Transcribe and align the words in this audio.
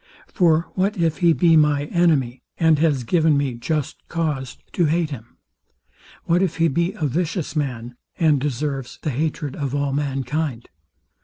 For 0.33 0.65
what 0.73 0.97
if 0.97 1.17
he 1.19 1.31
be 1.31 1.55
my 1.55 1.85
enemy, 1.85 2.41
and 2.57 2.79
has 2.79 3.03
given 3.03 3.37
me 3.37 3.53
just 3.53 3.97
cause 4.07 4.57
to 4.71 4.85
hate 4.85 5.11
him? 5.11 5.37
What 6.23 6.41
if 6.41 6.57
he 6.57 6.69
be 6.69 6.93
a 6.93 7.05
vicious 7.05 7.55
man, 7.55 7.95
and 8.17 8.41
deserves 8.41 8.97
the 9.03 9.11
hatred 9.11 9.55
of 9.55 9.75
all 9.75 9.93
mankind? 9.93 10.69